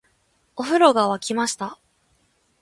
[0.55, 1.77] お風呂が湧きました